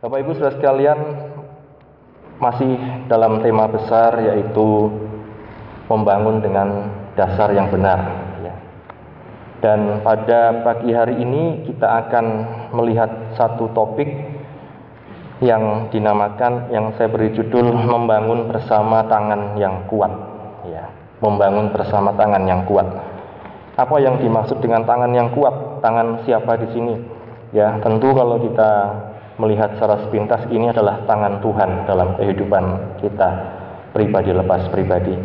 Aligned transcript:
Bapak 0.00 0.16
Ibu 0.24 0.32
Saudara 0.32 0.56
sekalian, 0.56 0.98
masih 2.40 2.72
dalam 3.04 3.44
tema 3.44 3.68
besar 3.68 4.16
yaitu 4.24 4.88
membangun 5.92 6.40
dengan 6.40 6.88
dasar 7.20 7.52
yang 7.52 7.68
benar. 7.68 8.00
Ya. 8.40 8.56
Dan 9.60 10.00
pada 10.00 10.64
pagi 10.64 10.96
hari 10.96 11.20
ini 11.20 11.68
kita 11.68 11.84
akan 11.84 12.26
melihat 12.80 13.36
satu 13.36 13.68
topik 13.76 14.08
yang 15.44 15.92
dinamakan, 15.92 16.72
yang 16.72 16.96
saya 16.96 17.12
beri 17.12 17.36
judul 17.36 17.68
membangun 17.68 18.48
bersama 18.48 19.04
tangan 19.04 19.60
yang 19.60 19.84
kuat. 19.84 20.16
Ya, 20.64 20.88
membangun 21.20 21.76
bersama 21.76 22.16
tangan 22.16 22.48
yang 22.48 22.64
kuat. 22.64 22.88
Apa 23.76 24.00
yang 24.00 24.16
dimaksud 24.16 24.64
dengan 24.64 24.80
tangan 24.88 25.12
yang 25.12 25.28
kuat? 25.36 25.84
Tangan 25.84 26.24
siapa 26.24 26.56
di 26.56 26.72
sini? 26.72 26.94
Ya, 27.52 27.76
tentu 27.84 28.16
kalau 28.16 28.40
kita 28.40 28.70
melihat 29.40 29.72
secara 29.74 30.04
sepintas 30.04 30.44
ini 30.52 30.68
adalah 30.68 31.08
tangan 31.08 31.40
Tuhan 31.40 31.88
dalam 31.88 32.20
kehidupan 32.20 32.64
kita 33.00 33.28
pribadi 33.96 34.30
lepas 34.36 34.68
pribadi. 34.68 35.16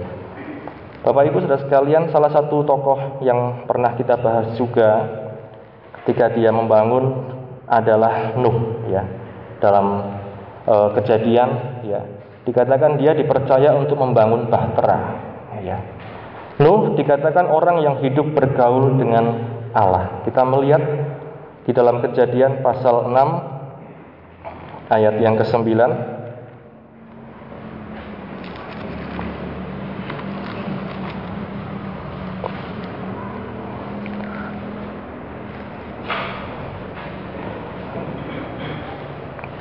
Bapak 1.06 1.24
Ibu 1.30 1.38
Saudara 1.46 1.62
sekalian, 1.62 2.10
salah 2.10 2.34
satu 2.34 2.66
tokoh 2.66 3.22
yang 3.22 3.68
pernah 3.70 3.94
kita 3.94 4.18
bahas 4.18 4.58
juga 4.58 5.06
ketika 6.02 6.34
dia 6.34 6.50
membangun 6.50 7.30
adalah 7.70 8.34
Nuh 8.42 8.90
ya. 8.90 9.06
Dalam 9.62 10.02
e, 10.66 10.76
kejadian 10.98 11.50
ya, 11.86 12.02
dikatakan 12.50 12.98
dia 12.98 13.14
dipercaya 13.14 13.78
untuk 13.78 14.02
membangun 14.02 14.50
bahtera 14.50 14.98
ya. 15.62 15.78
Nuh 16.58 16.98
dikatakan 16.98 17.54
orang 17.54 17.86
yang 17.86 18.02
hidup 18.02 18.34
bergaul 18.34 18.98
dengan 18.98 19.46
Allah. 19.78 20.26
Kita 20.26 20.42
melihat 20.42 20.82
di 21.70 21.72
dalam 21.74 22.02
kejadian 22.02 22.66
pasal 22.66 23.14
6 23.14 23.55
ayat 24.90 25.18
yang 25.22 25.36
ke-9. 25.40 25.66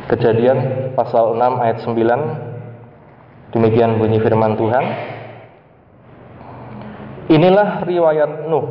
Kejadian 0.05 0.58
pasal 0.95 1.34
6 1.34 1.64
ayat 1.64 1.78
9 1.83 2.55
Demikian 3.55 4.02
bunyi 4.02 4.19
firman 4.19 4.58
Tuhan. 4.58 4.84
Inilah 7.30 7.86
riwayat 7.86 8.50
Nuh. 8.50 8.67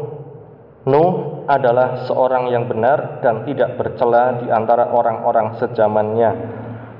Nuh 0.83 1.32
adalah 1.47 2.07
seorang 2.07 2.51
yang 2.51 2.65
benar 2.67 3.19
dan 3.19 3.43
tidak 3.43 3.75
bercela 3.75 4.43
di 4.43 4.47
antara 4.51 4.91
orang-orang 4.91 5.59
sejamannya 5.59 6.31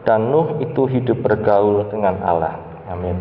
dan 0.04 0.32
Nuh 0.32 0.60
itu 0.60 0.84
hidup 0.88 1.24
bergaul 1.24 1.88
dengan 1.88 2.20
Allah. 2.24 2.60
Amin. 2.92 3.16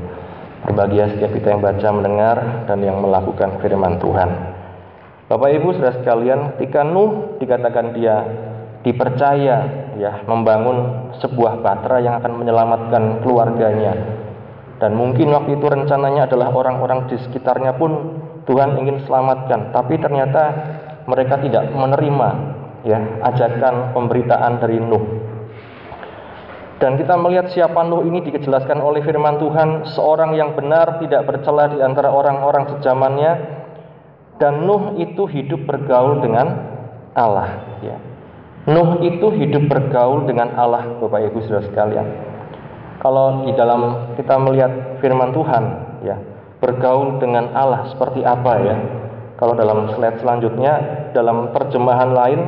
Berbahagia 0.67 1.15
setiap 1.15 1.35
kita 1.35 1.55
yang 1.55 1.63
baca, 1.63 1.89
mendengar 1.91 2.37
dan 2.71 2.79
yang 2.83 2.99
melakukan 3.03 3.59
firman 3.63 3.99
Tuhan. 3.99 4.31
Bapak 5.27 5.51
Ibu 5.59 5.75
Saudara 5.75 5.99
sekalian, 6.03 6.41
ketika 6.55 6.83
Nuh 6.87 7.39
dikatakan 7.39 7.95
dia 7.95 8.17
dipercaya 8.83 9.57
ya 9.97 10.13
membangun 10.27 11.11
sebuah 11.23 11.63
batra 11.63 12.03
yang 12.03 12.19
akan 12.19 12.43
menyelamatkan 12.43 13.23
keluarganya 13.23 13.95
dan 14.83 14.99
mungkin 14.99 15.31
waktu 15.31 15.55
itu 15.55 15.67
rencananya 15.71 16.27
adalah 16.27 16.51
orang-orang 16.51 17.07
di 17.07 17.15
sekitarnya 17.23 17.79
pun 17.79 18.19
Tuhan 18.51 18.75
ingin 18.83 19.07
selamatkan 19.07 19.71
tapi 19.71 20.03
ternyata 20.03 20.43
mereka 21.07 21.39
tidak 21.43 21.71
menerima 21.73 22.29
ya 22.87 22.99
ajakan 23.27 23.95
pemberitaan 23.95 24.59
dari 24.59 24.79
Nuh. 24.79 25.05
Dan 26.83 26.99
kita 26.99 27.15
melihat 27.15 27.47
siapa 27.55 27.87
Nuh 27.87 28.03
ini 28.03 28.27
dijelaskan 28.27 28.83
oleh 28.83 29.07
firman 29.07 29.39
Tuhan, 29.39 29.87
seorang 29.95 30.35
yang 30.35 30.59
benar 30.59 30.99
tidak 30.99 31.31
bercela 31.31 31.71
di 31.71 31.79
antara 31.79 32.11
orang-orang 32.11 32.75
sejamannya 32.75 33.33
dan 34.43 34.67
Nuh 34.67 34.99
itu 34.99 35.23
hidup 35.31 35.63
bergaul 35.63 36.19
dengan 36.19 36.51
Allah 37.15 37.79
ya. 37.87 37.97
Nuh 38.67 39.03
itu 39.07 39.31
hidup 39.31 39.71
bergaul 39.71 40.27
dengan 40.27 40.55
Allah 40.59 40.99
Bapak 40.99 41.31
Ibu 41.31 41.39
Saudara 41.47 41.67
sekalian. 41.71 42.07
Kalau 43.03 43.47
di 43.47 43.55
dalam 43.59 44.15
kita 44.15 44.39
melihat 44.39 45.03
firman 45.03 45.35
Tuhan 45.35 45.65
ya, 46.07 46.19
bergaul 46.63 47.19
dengan 47.19 47.51
Allah 47.55 47.91
seperti 47.91 48.23
apa 48.23 48.53
ya? 48.63 48.77
Kalau 49.43 49.59
dalam 49.59 49.91
slide 49.99 50.23
selanjutnya 50.23 50.73
dalam 51.11 51.51
terjemahan 51.51 52.15
lain 52.15 52.41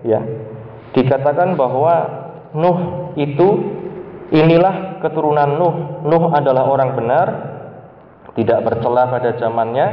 ya 0.00 0.24
dikatakan 0.96 1.60
bahwa 1.60 2.24
Nuh 2.56 3.12
itu 3.20 3.48
inilah 4.32 5.04
keturunan 5.04 5.60
Nuh. 5.60 5.76
Nuh 6.08 6.32
adalah 6.32 6.64
orang 6.64 6.96
benar, 6.96 7.26
tidak 8.32 8.64
bercela 8.64 9.12
pada 9.12 9.36
zamannya 9.36 9.86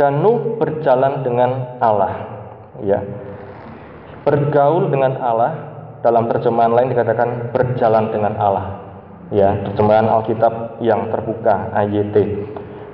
dan 0.00 0.24
Nuh 0.24 0.56
berjalan 0.56 1.20
dengan 1.20 1.76
Allah. 1.84 2.16
Ya. 2.80 3.04
Bergaul 4.24 4.88
dengan 4.88 5.20
Allah 5.20 5.52
dalam 6.00 6.32
terjemahan 6.32 6.72
lain 6.72 6.96
dikatakan 6.96 7.52
berjalan 7.52 8.08
dengan 8.08 8.40
Allah. 8.40 8.66
Ya, 9.28 9.52
terjemahan 9.68 10.08
Alkitab 10.08 10.80
yang 10.80 11.12
terbuka 11.12 11.68
AYT. 11.76 12.16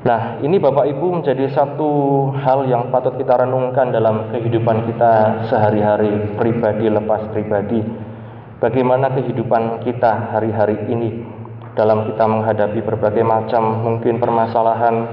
Nah, 0.05 0.37
ini 0.45 0.61
Bapak 0.61 0.85
Ibu 0.85 1.25
menjadi 1.25 1.49
satu 1.49 2.29
hal 2.37 2.69
yang 2.69 2.93
patut 2.93 3.17
kita 3.17 3.41
renungkan 3.41 3.89
dalam 3.89 4.29
kehidupan 4.37 4.85
kita 4.93 5.49
sehari-hari, 5.49 6.37
pribadi 6.37 6.93
lepas 6.93 7.25
pribadi. 7.33 7.81
Bagaimana 8.61 9.17
kehidupan 9.17 9.81
kita 9.81 10.29
hari-hari 10.37 10.77
ini 10.93 11.25
dalam 11.73 12.05
kita 12.05 12.21
menghadapi 12.21 12.85
berbagai 12.85 13.25
macam 13.25 13.81
mungkin 13.81 14.21
permasalahan, 14.21 15.09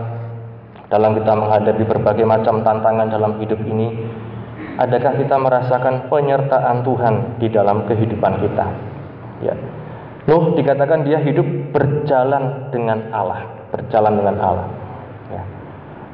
dalam 0.92 1.16
kita 1.16 1.40
menghadapi 1.40 1.84
berbagai 1.88 2.28
macam 2.28 2.60
tantangan 2.60 3.08
dalam 3.08 3.40
hidup 3.40 3.64
ini. 3.64 3.96
Adakah 4.76 5.24
kita 5.24 5.40
merasakan 5.40 6.12
penyertaan 6.12 6.84
Tuhan 6.84 7.40
di 7.40 7.48
dalam 7.48 7.88
kehidupan 7.88 8.44
kita? 8.44 8.66
Ya. 9.40 9.56
Nuh 10.28 10.52
dikatakan 10.54 11.08
dia 11.08 11.24
hidup 11.24 11.48
berjalan 11.72 12.70
dengan 12.76 13.08
Allah, 13.16 13.48
berjalan 13.72 14.20
dengan 14.20 14.38
Allah. 14.38 14.81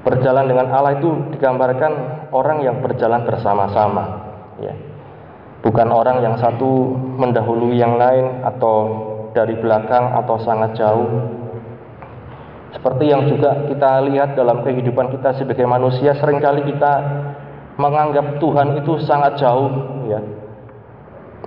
Berjalan 0.05 0.45
dengan 0.45 0.67
Allah 0.71 1.01
itu 1.01 1.09
digambarkan 1.35 1.93
orang 2.31 2.63
yang 2.63 2.79
berjalan 2.79 3.25
bersama-sama, 3.25 4.03
ya. 4.61 4.73
Bukan 5.65 5.89
orang 5.89 6.21
yang 6.23 6.35
satu 6.37 6.95
mendahului 7.17 7.75
yang 7.75 7.97
lain 7.97 8.45
atau 8.45 8.75
dari 9.35 9.57
belakang 9.57 10.15
atau 10.23 10.39
sangat 10.45 10.77
jauh. 10.79 11.09
Seperti 12.71 13.09
yang 13.09 13.25
juga 13.27 13.67
kita 13.67 14.05
lihat 14.07 14.37
dalam 14.37 14.63
kehidupan 14.63 15.11
kita 15.17 15.35
sebagai 15.35 15.65
manusia, 15.65 16.15
sering 16.19 16.39
kali 16.39 16.61
kita 16.67 16.93
menganggap 17.75 18.37
Tuhan 18.39 18.79
itu 18.79 19.01
sangat 19.03 19.41
jauh, 19.41 19.71
ya. 20.07 20.21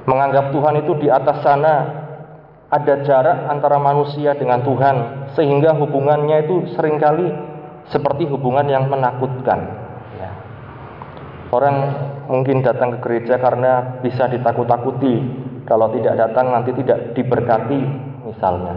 Menganggap 0.05 0.53
Tuhan 0.53 0.85
itu 0.85 0.93
di 1.01 1.09
atas 1.09 1.41
sana, 1.41 1.75
ada 2.71 2.95
jarak 3.03 3.51
antara 3.51 3.83
manusia 3.83 4.37
dengan 4.39 4.63
Tuhan, 4.63 4.97
sehingga 5.35 5.75
hubungannya 5.75 6.47
itu 6.47 6.71
sering 6.79 7.03
kali 7.03 7.31
seperti 7.91 8.27
hubungan 8.31 8.67
yang 8.71 8.87
menakutkan. 8.87 9.61
Ya. 10.17 10.31
Orang 11.51 11.77
mungkin 12.31 12.63
datang 12.63 12.97
ke 12.97 12.99
gereja 13.03 13.37
karena 13.43 13.99
bisa 14.01 14.31
ditakut-takuti. 14.31 15.47
Kalau 15.67 15.91
tidak 15.95 16.19
datang 16.19 16.51
nanti 16.51 16.71
tidak 16.75 17.15
diberkati, 17.15 17.81
misalnya. 18.27 18.75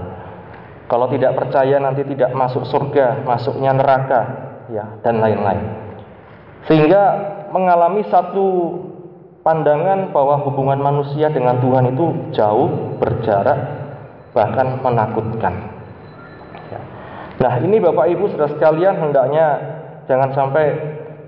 Kalau 0.90 1.09
tidak 1.09 1.34
percaya 1.34 1.81
nanti 1.81 2.06
tidak 2.06 2.35
masuk 2.38 2.69
surga, 2.69 3.25
masuknya 3.25 3.72
neraka, 3.74 4.22
ya 4.69 5.00
dan 5.01 5.18
lain-lain. 5.18 5.63
Sehingga 6.69 7.01
mengalami 7.50 8.06
satu 8.13 8.47
pandangan 9.41 10.13
bahwa 10.13 10.41
hubungan 10.45 10.80
manusia 10.80 11.34
dengan 11.34 11.59
Tuhan 11.59 11.97
itu 11.97 12.06
jauh, 12.35 12.97
berjarak, 13.01 13.59
bahkan 14.38 14.80
menakutkan. 14.86 15.73
Nah, 17.44 17.60
ini 17.60 17.75
Bapak 17.84 18.07
Ibu 18.07 18.31
sudah 18.31 18.48
sekalian 18.56 19.04
hendaknya 19.04 19.60
jangan 20.07 20.31
sampai 20.31 20.66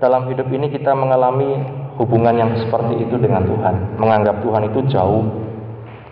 dalam 0.00 0.24
hidup 0.32 0.48
ini 0.48 0.72
kita 0.72 0.96
mengalami 0.96 1.60
hubungan 2.00 2.32
yang 2.32 2.56
seperti 2.56 3.04
itu 3.04 3.20
dengan 3.20 3.44
Tuhan, 3.44 4.00
menganggap 4.00 4.40
Tuhan 4.40 4.62
itu 4.72 4.80
jauh 4.96 5.24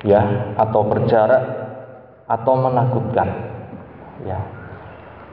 ya 0.05 0.53
atau 0.61 0.85
berjarak 0.85 1.41
atau 2.29 2.53
menakutkan. 2.53 3.29
Ya. 4.29 4.45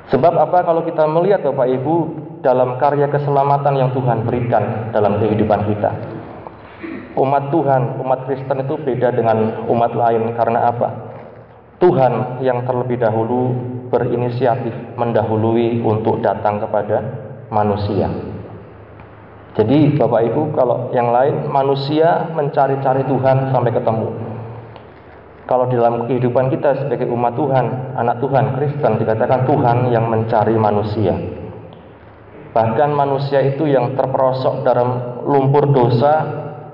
Sebab 0.08 0.40
apa 0.40 0.64
kalau 0.64 0.88
kita 0.88 1.04
melihat 1.04 1.44
Bapak 1.52 1.68
Ibu 1.68 1.96
dalam 2.40 2.80
karya 2.80 3.12
keselamatan 3.12 3.76
yang 3.76 3.90
Tuhan 3.92 4.24
berikan 4.24 4.96
dalam 4.96 5.20
kehidupan 5.20 5.68
kita. 5.68 5.92
Umat 7.20 7.52
Tuhan, 7.52 8.00
umat 8.00 8.24
Kristen 8.24 8.64
itu 8.64 8.80
beda 8.80 9.12
dengan 9.12 9.68
umat 9.68 9.92
lain 9.92 10.32
karena 10.40 10.72
apa? 10.72 10.90
Tuhan 11.84 12.40
yang 12.40 12.64
terlebih 12.64 13.04
dahulu 13.04 13.52
berinisiatif 13.92 14.96
mendahului 14.96 15.84
untuk 15.84 16.24
datang 16.24 16.64
kepada 16.64 17.04
manusia. 17.52 18.08
Jadi 19.52 20.00
Bapak 20.00 20.22
Ibu 20.32 20.56
kalau 20.56 20.96
yang 20.96 21.12
lain 21.12 21.52
manusia 21.52 22.32
mencari-cari 22.32 23.04
Tuhan 23.04 23.52
sampai 23.52 23.72
ketemu. 23.76 24.08
Kalau 25.44 25.68
dalam 25.68 26.08
kehidupan 26.08 26.48
kita 26.48 26.80
sebagai 26.80 27.12
umat 27.12 27.36
Tuhan, 27.36 28.00
anak 28.00 28.24
Tuhan, 28.24 28.56
Kristen 28.56 28.96
dikatakan 29.04 29.44
Tuhan 29.44 29.92
yang 29.92 30.08
mencari 30.08 30.56
manusia. 30.56 31.12
Bahkan 32.56 32.90
manusia 32.96 33.44
itu 33.44 33.68
yang 33.68 34.00
terperosok 34.00 34.64
dalam 34.64 35.20
lumpur 35.28 35.68
dosa, 35.76 36.24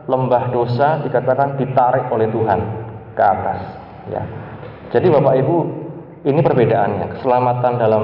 lembah 0.06 0.54
dosa 0.54 1.02
dikatakan 1.02 1.58
ditarik 1.58 2.06
oleh 2.14 2.30
Tuhan 2.30 2.60
ke 3.18 3.24
atas, 3.26 3.60
ya. 4.14 4.22
Jadi 4.94 5.10
Bapak 5.10 5.34
Ibu, 5.42 5.58
ini 6.28 6.44
perbedaannya. 6.44 7.06
Keselamatan 7.18 7.74
dalam 7.80 8.04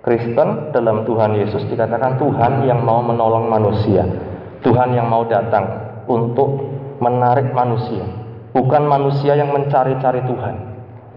Kristen 0.00 0.72
dalam 0.72 1.04
Tuhan 1.04 1.36
Yesus 1.36 1.68
dikatakan 1.68 2.16
Tuhan 2.16 2.64
yang 2.64 2.80
mau 2.80 3.04
menolong 3.04 3.52
manusia. 3.52 4.08
Tuhan 4.64 4.96
yang 4.96 5.12
mau 5.12 5.28
datang 5.28 5.68
untuk 6.08 6.72
menarik 7.04 7.52
manusia 7.52 8.24
bukan 8.54 8.86
manusia 8.86 9.34
yang 9.34 9.50
mencari-cari 9.50 10.22
Tuhan. 10.24 10.54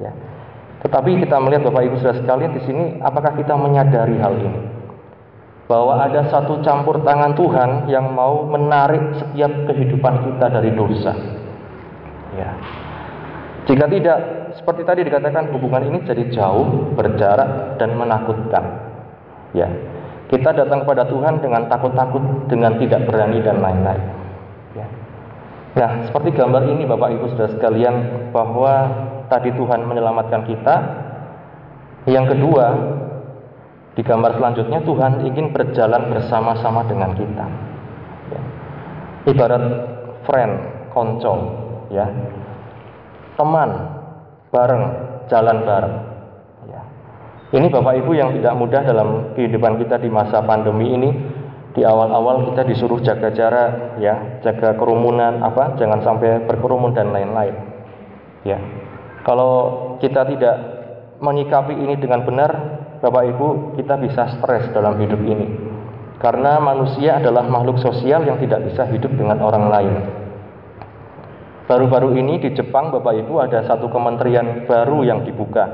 Ya. 0.01 0.11
Tetapi 0.81 1.21
kita 1.21 1.37
melihat 1.37 1.69
Bapak 1.69 1.85
Ibu 1.85 1.95
Saudara 2.01 2.17
sekalian 2.17 2.51
di 2.57 2.61
sini, 2.65 2.83
apakah 2.99 3.37
kita 3.37 3.53
menyadari 3.53 4.17
hal 4.17 4.33
ini? 4.41 4.61
Bahwa 5.69 6.01
ada 6.01 6.25
satu 6.33 6.59
campur 6.65 7.05
tangan 7.05 7.37
Tuhan 7.37 7.69
yang 7.87 8.11
mau 8.17 8.49
menarik 8.49 9.21
setiap 9.21 9.51
kehidupan 9.69 10.25
kita 10.25 10.45
dari 10.49 10.73
dosa. 10.73 11.13
Ya. 12.33 12.51
Jika 13.67 13.85
tidak, 13.85 14.19
seperti 14.57 14.81
tadi 14.83 15.05
dikatakan 15.05 15.53
hubungan 15.53 15.85
ini 15.87 16.03
jadi 16.03 16.27
jauh, 16.33 16.93
berjarak 16.97 17.77
dan 17.77 17.93
menakutkan. 17.93 18.63
Ya. 19.53 19.69
Kita 20.27 20.51
datang 20.51 20.83
kepada 20.83 21.07
Tuhan 21.07 21.39
dengan 21.39 21.71
takut-takut, 21.71 22.51
dengan 22.51 22.75
tidak 22.75 23.07
berani 23.07 23.39
dan 23.39 23.63
lain-lain. 23.63 24.17
Nah, 25.77 26.09
seperti 26.09 26.33
gambar 26.33 26.65
ini 26.73 26.89
Bapak 26.89 27.09
Ibu 27.13 27.25
Saudara 27.37 27.53
sekalian 27.53 27.95
bahwa 28.33 28.73
tadi 29.29 29.53
Tuhan 29.53 29.85
menyelamatkan 29.85 30.49
kita. 30.49 30.75
Yang 32.09 32.33
kedua, 32.33 32.65
di 33.93 34.01
gambar 34.01 34.41
selanjutnya 34.41 34.81
Tuhan 34.81 35.21
ingin 35.21 35.53
berjalan 35.53 36.09
bersama-sama 36.09 36.81
dengan 36.89 37.13
kita. 37.13 37.45
Ya. 38.33 38.41
Ibarat 39.29 39.63
friend, 40.25 40.53
konco, 40.97 41.33
ya. 41.93 42.09
Teman, 43.37 43.96
bareng, 44.57 44.83
jalan 45.29 45.57
bareng. 45.61 45.95
Ya. 46.65 46.81
Ini 47.53 47.67
Bapak 47.69 47.93
Ibu 48.01 48.11
yang 48.17 48.33
tidak 48.41 48.57
mudah 48.57 48.81
dalam 48.81 49.09
kehidupan 49.37 49.77
kita 49.85 50.01
di 50.01 50.09
masa 50.09 50.41
pandemi 50.41 50.97
ini. 50.97 51.11
Di 51.77 51.85
awal-awal 51.85 52.49
kita 52.49 52.65
disuruh 52.65 52.97
jaga 53.05 53.29
jarak 53.37 54.01
ya 54.01 54.41
jaga 54.41 54.73
kerumunan 54.81 55.45
apa 55.45 55.77
jangan 55.77 56.01
sampai 56.01 56.41
berkerumun 56.49 56.97
dan 56.97 57.13
lain-lain. 57.13 57.53
Ya. 58.41 58.57
Kalau 59.21 59.53
kita 60.01 60.25
tidak 60.25 60.55
menyikapi 61.21 61.77
ini 61.77 62.01
dengan 62.01 62.25
benar 62.25 62.49
Bapak 62.97 63.29
Ibu 63.29 63.77
kita 63.77 63.93
bisa 64.01 64.25
stres 64.41 64.73
dalam 64.73 64.97
hidup 64.97 65.21
ini. 65.21 65.53
Karena 66.17 66.57
manusia 66.57 67.21
adalah 67.21 67.45
makhluk 67.45 67.77
sosial 67.77 68.25
yang 68.25 68.41
tidak 68.41 68.65
bisa 68.73 68.89
hidup 68.89 69.13
dengan 69.13 69.37
orang 69.37 69.69
lain 69.69 70.16
baru-baru 71.67 72.15
ini 72.15 72.39
di 72.41 72.49
Jepang 72.55 72.89
Bapak 72.89 73.13
Ibu 73.27 73.43
ada 73.43 73.67
satu 73.67 73.91
kementerian 73.91 74.65
baru 74.65 75.03
yang 75.03 75.27
dibuka 75.27 75.67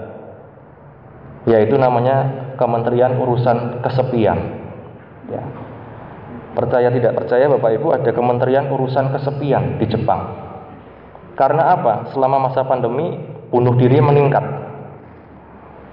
yaitu 1.46 1.78
namanya 1.78 2.50
Kementerian 2.58 3.20
Urusan 3.20 3.84
Kesepian 3.84 4.40
ya 5.30 5.44
Percaya 6.54 6.94
tidak 6.94 7.18
percaya 7.18 7.50
Bapak 7.50 7.82
Ibu 7.82 7.88
ada 7.98 8.14
Kementerian 8.14 8.70
Urusan 8.70 9.10
Kesepian 9.10 9.82
di 9.82 9.90
Jepang. 9.90 10.22
Karena 11.34 11.74
apa? 11.74 12.14
Selama 12.14 12.46
masa 12.46 12.62
pandemi 12.62 13.18
bunuh 13.50 13.74
diri 13.74 13.98
meningkat. 13.98 14.46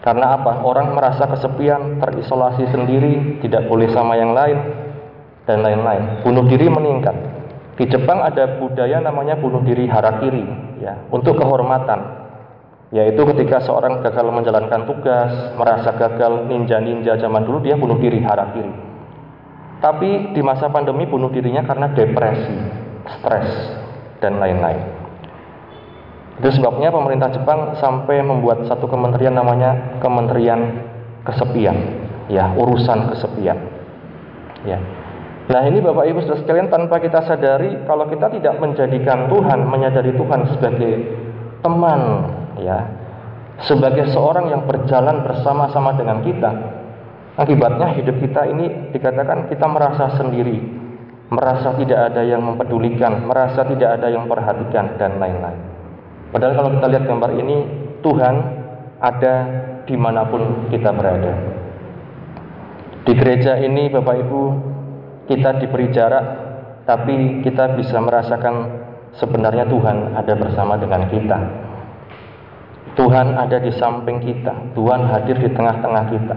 Karena 0.05 0.37
apa? 0.37 0.61
Orang 0.65 0.93
merasa 0.97 1.29
kesepian, 1.29 2.01
terisolasi 2.01 2.69
sendiri, 2.73 3.41
tidak 3.41 3.69
boleh 3.69 3.89
sama 3.93 4.17
yang 4.21 4.37
lain 4.37 4.57
dan 5.49 5.65
lain-lain. 5.65 6.25
Bunuh 6.25 6.45
diri 6.45 6.69
meningkat. 6.69 7.17
Di 7.81 7.89
Jepang 7.89 8.21
ada 8.21 8.61
budaya 8.61 9.01
namanya 9.01 9.41
bunuh 9.41 9.65
diri 9.65 9.89
harakiri 9.89 10.45
ya, 10.85 11.09
untuk 11.09 11.41
kehormatan. 11.41 12.21
Yaitu 12.93 13.23
ketika 13.33 13.65
seorang 13.65 14.05
gagal 14.05 14.29
menjalankan 14.29 14.85
tugas, 14.85 15.57
merasa 15.57 15.95
gagal 15.97 16.45
ninja-ninja 16.51 17.17
zaman 17.17 17.47
dulu 17.47 17.65
dia 17.65 17.79
bunuh 17.79 17.97
diri 17.97 18.21
harakiri 18.21 18.91
tapi 19.81 20.37
di 20.37 20.41
masa 20.45 20.69
pandemi 20.69 21.09
bunuh 21.09 21.33
dirinya 21.33 21.65
karena 21.65 21.89
depresi, 21.97 22.57
stres, 23.19 23.49
dan 24.21 24.37
lain-lain. 24.37 25.01
Itu 26.41 26.53
sebabnya 26.57 26.93
pemerintah 26.93 27.33
Jepang 27.33 27.77
sampai 27.81 28.21
membuat 28.21 28.65
satu 28.69 28.89
kementerian 28.89 29.37
namanya 29.37 30.01
Kementerian 30.01 30.89
Kesepian, 31.21 31.77
ya 32.33 32.53
urusan 32.57 33.13
kesepian. 33.13 33.59
Ya. 34.65 34.81
Nah 35.51 35.63
ini 35.67 35.83
Bapak 35.83 36.07
Ibu 36.07 36.19
Saudara 36.23 36.41
sekalian 36.47 36.69
tanpa 36.71 37.03
kita 37.03 37.27
sadari 37.27 37.83
kalau 37.83 38.07
kita 38.07 38.31
tidak 38.31 38.55
menjadikan 38.63 39.27
Tuhan, 39.27 39.67
menyadari 39.67 40.15
Tuhan 40.15 40.47
sebagai 40.55 40.93
teman, 41.59 42.01
ya, 42.63 42.87
sebagai 43.67 44.07
seorang 44.15 44.47
yang 44.55 44.63
berjalan 44.71 45.27
bersama-sama 45.27 45.99
dengan 45.99 46.23
kita, 46.23 46.51
Akibatnya 47.41 47.97
hidup 47.97 48.21
kita 48.21 48.43
ini 48.53 48.93
dikatakan 48.93 49.49
kita 49.49 49.65
merasa 49.65 50.13
sendiri, 50.21 50.61
merasa 51.33 51.73
tidak 51.79 52.13
ada 52.13 52.21
yang 52.21 52.45
mempedulikan, 52.45 53.25
merasa 53.25 53.65
tidak 53.65 53.97
ada 53.97 54.13
yang 54.13 54.29
memperhatikan 54.29 55.01
dan 55.01 55.17
lain-lain. 55.17 55.57
Padahal 56.37 56.53
kalau 56.53 56.71
kita 56.77 56.87
lihat 56.93 57.05
gambar 57.09 57.31
ini, 57.41 57.57
Tuhan 58.05 58.35
ada 59.01 59.35
di 59.89 59.97
mana 59.97 60.29
pun 60.29 60.69
kita 60.69 60.93
berada. 60.93 61.33
Di 63.09 63.13
gereja 63.17 63.57
ini 63.57 63.89
Bapak 63.89 64.21
Ibu, 64.21 64.43
kita 65.31 65.63
diberi 65.63 65.95
jarak, 65.95 66.27
tapi 66.91 67.47
kita 67.47 67.79
bisa 67.79 68.03
merasakan 68.03 68.83
sebenarnya 69.15 69.71
Tuhan 69.71 70.19
ada 70.19 70.35
bersama 70.35 70.75
dengan 70.75 71.07
kita. 71.07 71.39
Tuhan 72.99 73.39
ada 73.39 73.63
di 73.63 73.71
samping 73.79 74.19
kita, 74.19 74.75
Tuhan 74.75 75.07
hadir 75.07 75.39
di 75.39 75.51
tengah-tengah 75.55 76.05
kita. 76.11 76.37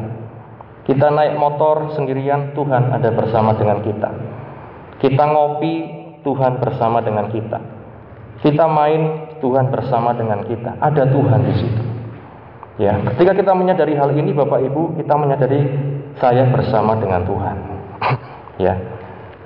Kita 0.84 1.08
naik 1.10 1.40
motor 1.40 1.96
sendirian, 1.98 2.54
Tuhan 2.54 2.94
ada 2.94 3.10
bersama 3.16 3.58
dengan 3.58 3.82
kita. 3.82 4.10
Kita 5.02 5.24
ngopi, 5.26 5.76
Tuhan 6.22 6.60
bersama 6.60 7.02
dengan 7.02 7.34
kita. 7.34 7.60
Kita 8.44 8.68
main, 8.68 9.32
Tuhan 9.40 9.72
bersama 9.72 10.12
dengan 10.12 10.44
kita. 10.44 10.76
Ada 10.80 11.08
Tuhan 11.08 11.42
di 11.48 11.54
situ. 11.56 11.84
Ya, 12.84 13.00
ketika 13.14 13.32
kita 13.38 13.52
menyadari 13.56 13.96
hal 13.96 14.12
ini, 14.12 14.36
Bapak 14.36 14.60
Ibu, 14.60 15.00
kita 15.00 15.14
menyadari 15.16 15.62
saya 16.20 16.52
bersama 16.52 17.00
dengan 17.00 17.24
Tuhan. 17.24 17.58
ya, 18.66 18.74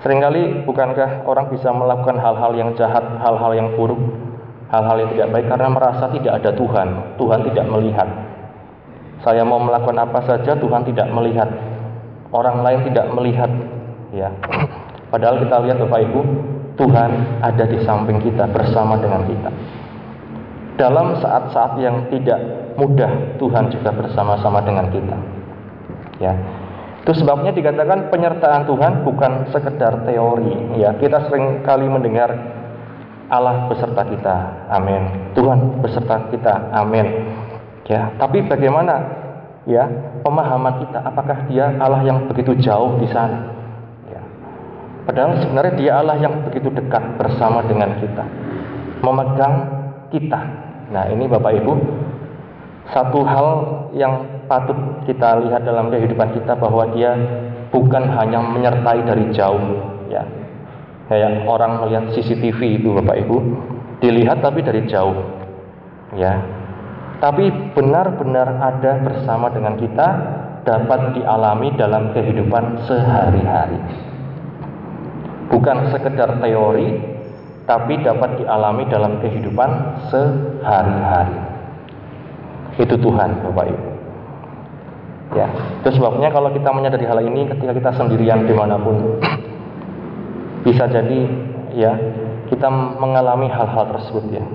sering 0.08 0.24
kali 0.24 0.64
bukankah 0.64 1.28
orang 1.28 1.52
bisa 1.52 1.68
melakukan 1.76 2.16
hal-hal 2.16 2.56
yang 2.56 2.72
jahat, 2.80 3.04
hal-hal 3.20 3.52
yang 3.52 3.76
buruk, 3.76 4.00
hal-hal 4.72 5.04
yang 5.04 5.12
tidak 5.12 5.36
baik 5.36 5.52
karena 5.52 5.68
merasa 5.68 6.08
tidak 6.16 6.40
ada 6.40 6.56
Tuhan, 6.56 6.88
Tuhan 7.20 7.40
tidak 7.52 7.66
melihat. 7.68 8.08
Saya 9.20 9.44
mau 9.44 9.60
melakukan 9.60 10.00
apa 10.00 10.24
saja 10.24 10.56
Tuhan 10.56 10.88
tidak 10.88 11.12
melihat. 11.12 11.52
Orang 12.32 12.64
lain 12.64 12.88
tidak 12.88 13.12
melihat. 13.12 13.52
Ya. 14.16 14.32
Padahal 15.12 15.44
kita 15.44 15.60
lihat 15.68 15.76
Bapak 15.84 16.00
Ibu, 16.08 16.22
Tuhan 16.80 17.12
ada 17.44 17.66
di 17.68 17.84
samping 17.84 18.24
kita 18.24 18.48
bersama 18.48 18.96
dengan 18.96 19.28
kita. 19.28 19.52
Dalam 20.80 21.20
saat-saat 21.20 21.84
yang 21.84 22.08
tidak 22.08 22.40
mudah, 22.80 23.36
Tuhan 23.44 23.76
juga 23.76 23.92
bersama-sama 23.92 24.64
dengan 24.64 24.88
kita. 24.88 25.18
Ya. 26.24 26.32
Itu 27.08 27.24
sebabnya 27.24 27.56
dikatakan 27.56 28.12
penyertaan 28.12 28.68
Tuhan 28.68 29.08
bukan 29.08 29.48
sekedar 29.56 30.04
teori. 30.04 30.76
Ya, 30.76 30.92
kita 30.92 31.32
sering 31.32 31.64
kali 31.64 31.88
mendengar 31.88 32.28
Allah 33.32 33.72
beserta 33.72 34.04
kita. 34.04 34.68
Amin. 34.68 35.32
Tuhan 35.32 35.80
beserta 35.80 36.28
kita. 36.28 36.68
Amin. 36.76 37.08
Ya, 37.88 38.12
tapi 38.20 38.44
bagaimana 38.44 39.08
ya 39.64 39.88
pemahaman 40.20 40.84
kita? 40.84 41.00
Apakah 41.08 41.48
dia 41.48 41.72
Allah 41.80 42.04
yang 42.04 42.28
begitu 42.28 42.60
jauh 42.60 43.00
di 43.00 43.08
sana? 43.08 43.56
Ya. 44.12 44.20
Padahal 45.08 45.40
sebenarnya 45.40 45.74
dia 45.80 45.92
Allah 46.04 46.20
yang 46.20 46.44
begitu 46.44 46.68
dekat 46.76 47.16
bersama 47.16 47.64
dengan 47.64 47.96
kita, 48.04 48.28
memegang 49.00 49.56
kita. 50.12 50.44
Nah, 50.92 51.08
ini 51.08 51.24
Bapak 51.32 51.56
Ibu, 51.56 51.72
satu 52.92 53.24
hal 53.24 53.48
yang 53.96 54.37
patut 54.48 55.06
kita 55.06 55.44
lihat 55.44 55.68
dalam 55.68 55.92
kehidupan 55.92 56.34
kita 56.34 56.56
bahwa 56.56 56.88
dia 56.96 57.14
bukan 57.70 58.04
hanya 58.16 58.40
menyertai 58.42 59.04
dari 59.04 59.30
jauh, 59.36 59.64
ya. 60.08 60.24
Kayak 61.08 61.48
orang 61.48 61.80
melihat 61.84 62.12
CCTV 62.12 62.84
itu 62.84 62.92
Bapak 62.92 63.16
Ibu, 63.28 63.38
dilihat 64.04 64.44
tapi 64.44 64.60
dari 64.60 64.84
jauh. 64.92 65.16
Ya, 66.16 66.40
tapi 67.18 67.50
benar-benar 67.74 68.62
ada 68.62 69.02
bersama 69.02 69.50
dengan 69.50 69.76
kita 69.76 70.08
dapat 70.62 71.18
dialami 71.18 71.74
dalam 71.74 72.14
kehidupan 72.14 72.86
sehari-hari. 72.86 73.82
Bukan 75.50 75.90
sekedar 75.90 76.38
teori, 76.38 77.02
tapi 77.66 78.04
dapat 78.06 78.38
dialami 78.38 78.84
dalam 78.86 79.18
kehidupan 79.24 79.70
sehari-hari. 80.14 81.40
Itu 82.78 82.94
Tuhan, 83.02 83.42
Bapak 83.42 83.66
Ibu. 83.66 83.97
Ya, 85.36 85.48
itu 85.84 86.00
sebabnya 86.00 86.32
kalau 86.32 86.56
kita 86.56 86.72
menyadari 86.72 87.04
hal 87.04 87.20
ini 87.20 87.52
ketika 87.52 87.76
kita 87.76 87.92
sendirian 88.00 88.48
di 88.48 88.56
mana 88.56 88.80
pun, 88.80 89.20
bisa 90.64 90.88
jadi 90.88 91.20
ya 91.76 91.92
kita 92.48 92.68
mengalami 92.72 93.52
hal-hal 93.52 93.92
tersebut 93.92 94.24
ya. 94.32 94.46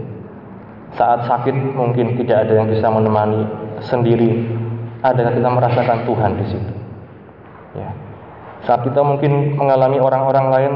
Saat 0.96 1.28
sakit 1.28 1.76
mungkin 1.76 2.16
tidak 2.20 2.48
ada 2.48 2.52
yang 2.56 2.68
bisa 2.68 2.88
menemani 2.88 3.44
sendiri, 3.84 4.48
ada 5.04 5.32
kita 5.32 5.48
merasakan 5.48 5.98
Tuhan 6.08 6.30
di 6.40 6.44
situ. 6.48 6.72
Ya. 7.76 7.90
Saat 8.64 8.84
kita 8.84 9.00
mungkin 9.00 9.56
mengalami 9.56 9.98
orang-orang 10.00 10.46
lain 10.52 10.72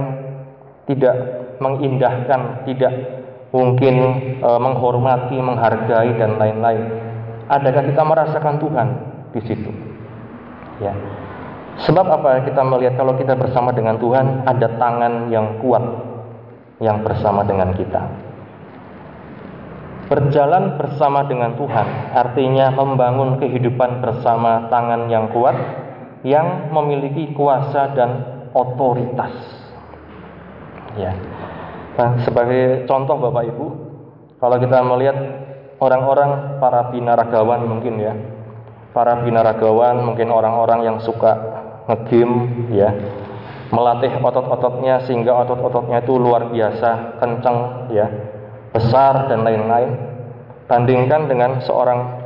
tidak 0.90 1.14
mengindahkan, 1.60 2.66
tidak 2.68 2.92
mungkin 3.54 3.94
e, 4.42 4.50
menghormati, 4.58 5.36
menghargai 5.38 6.10
dan 6.18 6.36
lain-lain. 6.36 6.82
Adakah 7.46 7.82
kita 7.86 8.02
merasakan 8.02 8.54
Tuhan 8.58 8.88
di 9.30 9.40
situ? 9.46 9.70
Ya. 10.82 10.92
Sebab 11.76 12.06
apa 12.08 12.40
kita 12.48 12.64
melihat 12.64 12.96
kalau 12.96 13.16
kita 13.20 13.36
bersama 13.36 13.72
dengan 13.72 14.00
Tuhan 14.00 14.48
ada 14.48 14.68
tangan 14.80 15.28
yang 15.28 15.60
kuat 15.60 15.84
yang 16.80 17.04
bersama 17.04 17.44
dengan 17.44 17.76
kita. 17.76 18.00
Berjalan 20.06 20.78
bersama 20.78 21.26
dengan 21.26 21.58
Tuhan 21.58 22.14
artinya 22.14 22.70
membangun 22.72 23.42
kehidupan 23.42 24.00
bersama 24.00 24.70
tangan 24.70 25.10
yang 25.10 25.28
kuat 25.34 25.56
yang 26.24 26.72
memiliki 26.72 27.34
kuasa 27.36 27.92
dan 27.92 28.10
otoritas. 28.54 29.34
Ya. 30.96 31.12
Nah, 31.96 32.24
sebagai 32.24 32.88
contoh 32.88 33.20
Bapak 33.20 33.44
Ibu, 33.52 33.66
kalau 34.40 34.56
kita 34.60 34.80
melihat 34.84 35.16
orang-orang 35.80 36.60
para 36.60 36.88
binaragawan 36.92 37.68
mungkin 37.68 37.94
ya, 38.00 38.14
para 38.96 39.20
binaragawan 39.20 40.00
mungkin 40.00 40.32
orang-orang 40.32 40.88
yang 40.88 40.96
suka 41.04 41.36
ngegame 41.84 42.72
ya, 42.72 42.88
melatih 43.68 44.16
otot-ototnya 44.24 45.04
sehingga 45.04 45.36
otot-ototnya 45.44 46.00
itu 46.00 46.16
luar 46.16 46.48
biasa 46.48 47.20
kencang 47.20 47.92
ya, 47.92 48.08
besar 48.72 49.28
dan 49.28 49.44
lain-lain. 49.44 50.16
Bandingkan 50.64 51.28
dengan 51.28 51.60
seorang 51.60 52.24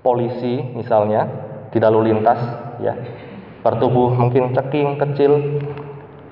polisi 0.00 0.64
misalnya 0.72 1.28
di 1.68 1.76
lalu 1.76 2.08
lintas 2.08 2.40
ya, 2.80 2.96
bertubuh 3.60 4.16
mungkin 4.16 4.56
ceking 4.56 4.96
kecil 4.96 5.60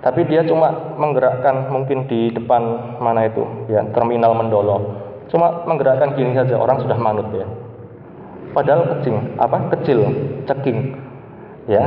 tapi 0.00 0.22
dia 0.24 0.46
cuma 0.46 0.96
menggerakkan 0.96 1.66
mungkin 1.68 2.06
di 2.06 2.30
depan 2.30 2.96
mana 3.02 3.26
itu 3.26 3.42
ya 3.66 3.82
terminal 3.90 4.38
mendolo 4.38 5.02
cuma 5.26 5.66
menggerakkan 5.66 6.14
gini 6.14 6.30
saja 6.30 6.54
orang 6.54 6.78
sudah 6.78 6.94
manut 6.94 7.26
ya 7.34 7.65
padahal 8.56 8.96
kecil 8.96 9.36
apa 9.36 9.68
kecil 9.76 9.98
ceking 10.48 10.96
ya. 11.68 11.84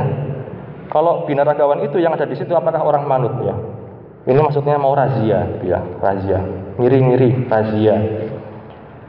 Kalau 0.90 1.26
binaragawan 1.26 1.86
itu 1.86 1.98
yang 1.98 2.14
ada 2.14 2.26
di 2.26 2.38
situ 2.38 2.50
apakah 2.54 2.82
orang 2.82 3.10
manut 3.10 3.34
ya? 3.42 3.54
Ini 4.30 4.38
maksudnya 4.38 4.78
mau 4.78 4.94
razia 4.94 5.50
gitu 5.58 5.74
ya 5.74 5.82
razia 5.98 6.38
ngiri-ngiri 6.78 7.50
razia. 7.50 7.96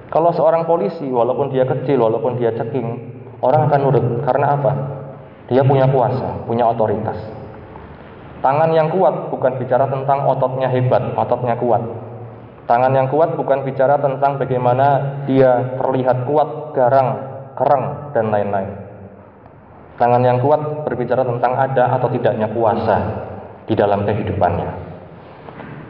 Kalau 0.10 0.34
seorang 0.34 0.66
polisi 0.66 1.06
walaupun 1.06 1.54
dia 1.54 1.64
kecil 1.70 2.02
walaupun 2.02 2.42
dia 2.42 2.50
ceking 2.58 2.88
orang 3.46 3.70
akan 3.70 3.80
nurut 3.86 4.06
karena 4.26 4.58
apa? 4.58 4.72
Dia 5.54 5.62
punya 5.62 5.86
kuasa 5.86 6.50
punya 6.50 6.66
otoritas. 6.66 7.18
Tangan 8.42 8.74
yang 8.74 8.90
kuat 8.90 9.30
bukan 9.30 9.62
bicara 9.62 9.86
tentang 9.86 10.26
ototnya 10.26 10.66
hebat 10.74 11.14
ototnya 11.14 11.54
kuat. 11.62 11.86
Tangan 12.66 12.94
yang 12.96 13.12
kuat 13.12 13.36
bukan 13.36 13.68
bicara 13.68 14.00
tentang 14.00 14.40
bagaimana 14.40 15.20
dia 15.28 15.76
terlihat 15.76 16.24
kuat, 16.24 16.72
garang, 16.72 17.31
kereng, 17.62 18.14
dan 18.18 18.34
lain-lain. 18.34 18.72
Tangan 20.02 20.26
yang 20.26 20.42
kuat 20.42 20.82
berbicara 20.82 21.22
tentang 21.22 21.54
ada 21.54 21.94
atau 21.94 22.10
tidaknya 22.10 22.50
kuasa 22.50 22.98
di 23.70 23.78
dalam 23.78 24.02
kehidupannya. 24.02 24.70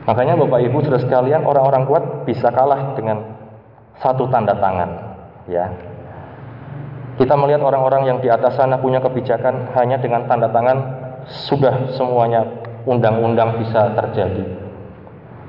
Makanya 0.03 0.35
Bapak 0.35 0.59
Ibu 0.67 0.83
sudah 0.83 0.99
sekalian 0.99 1.47
orang-orang 1.47 1.87
kuat 1.87 2.03
bisa 2.27 2.51
kalah 2.51 2.91
dengan 2.99 3.23
satu 4.03 4.27
tanda 4.27 4.57
tangan, 4.59 4.89
ya. 5.47 5.71
Kita 7.15 7.37
melihat 7.37 7.61
orang-orang 7.61 8.09
yang 8.09 8.17
di 8.19 8.27
atas 8.27 8.57
sana 8.57 8.81
punya 8.81 8.99
kebijakan 8.99 9.71
hanya 9.77 10.01
dengan 10.01 10.25
tanda 10.25 10.49
tangan 10.49 10.77
sudah 11.47 11.93
semuanya 11.93 12.49
undang-undang 12.83 13.61
bisa 13.61 13.93
terjadi. 13.93 14.57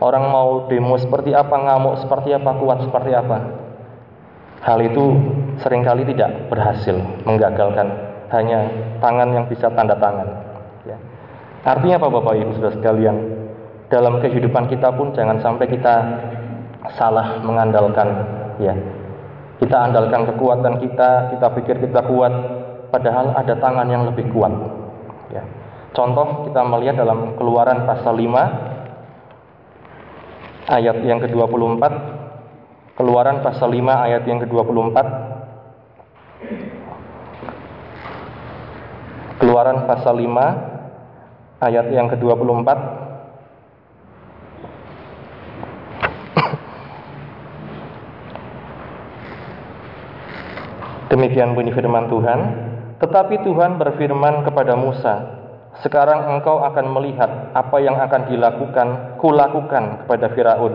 Orang 0.03 0.29
mau 0.29 0.67
demo 0.67 0.99
seperti 0.99 1.33
apa, 1.33 1.55
ngamuk 1.55 2.03
seperti 2.03 2.35
apa, 2.35 2.51
kuat 2.59 2.79
seperti 2.85 3.15
apa. 3.15 3.39
Hal 4.63 4.79
itu 4.83 5.05
sering 5.61 5.85
kali 5.85 6.09
tidak 6.09 6.49
berhasil 6.49 6.97
menggagalkan 7.29 7.93
hanya 8.33 8.65
tangan 9.05 9.29
yang 9.37 9.45
bisa 9.45 9.69
tanda 9.77 9.93
tangan. 10.01 10.25
Ya. 10.89 10.97
Artinya 11.69 12.01
apa 12.01 12.09
Bapak 12.09 12.35
Ibu 12.41 12.57
sudah 12.57 12.73
sekalian? 12.73 13.17
Dalam 13.93 14.25
kehidupan 14.25 14.73
kita 14.73 14.89
pun 14.97 15.13
jangan 15.13 15.37
sampai 15.45 15.69
kita 15.69 15.95
salah 16.97 17.45
mengandalkan 17.45 18.09
ya. 18.57 18.73
Kita 19.61 19.77
andalkan 19.79 20.27
kekuatan 20.33 20.81
kita, 20.83 21.37
kita 21.37 21.47
pikir 21.55 21.77
kita 21.79 22.03
kuat, 22.09 22.33
padahal 22.91 23.37
ada 23.39 23.55
tangan 23.61 23.87
yang 23.87 24.09
lebih 24.09 24.27
kuat. 24.33 24.51
Ya. 25.31 25.45
Contoh 25.93 26.49
kita 26.49 26.65
melihat 26.65 27.05
dalam 27.05 27.37
Keluaran 27.37 27.85
pasal 27.85 28.17
5 28.17 30.73
ayat 30.73 30.97
yang 31.05 31.21
ke-24 31.21 31.85
Keluaran 32.97 33.45
pasal 33.45 33.69
5 33.73 33.89
ayat 33.89 34.23
yang 34.25 34.41
ke-24 34.41 34.97
Keluaran 39.43 39.91
pasal 39.91 40.23
5 40.23 41.67
ayat 41.67 41.91
yang 41.91 42.07
ke-24 42.15 42.63
Demikian 51.11 51.59
bunyi 51.59 51.75
firman 51.75 52.07
Tuhan 52.07 52.41
Tetapi 53.03 53.43
Tuhan 53.43 53.83
berfirman 53.83 54.47
kepada 54.47 54.79
Musa 54.79 55.43
sekarang 55.83 56.39
engkau 56.39 56.63
akan 56.63 56.87
melihat 56.95 57.51
apa 57.59 57.83
yang 57.83 57.99
akan 57.99 58.31
dilakukan, 58.31 59.19
kulakukan 59.19 60.05
kepada 60.05 60.31
Firaun. 60.31 60.75